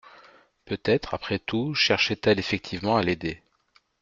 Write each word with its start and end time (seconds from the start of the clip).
Peut-être 0.65 1.13
après 1.13 1.37
tout 1.37 1.75
cherchait-elle 1.75 2.39
effectivement 2.39 2.97
à 2.97 3.03
l’aider 3.03 3.43